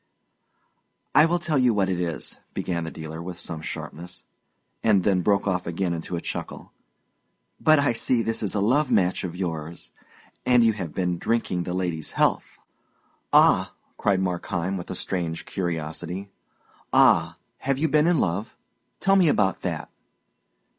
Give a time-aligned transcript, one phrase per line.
[1.13, 4.23] "I will tell you what it is," began the dealer, with some sharpness,
[4.83, 6.71] and then broke off again into a chuckle.
[7.59, 9.91] "But I see this is a love match of yours,
[10.43, 12.57] and you have been drinking the lady's health."
[13.31, 16.31] "Ah!" cried Markheim, with a strange curiosity.
[16.91, 18.55] "Ah, have you been in love?
[19.01, 19.91] Tell me about that."